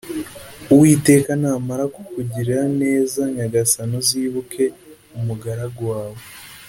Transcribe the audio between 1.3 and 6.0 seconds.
namara kukugirira neza nyagasani uzibuke umugaragu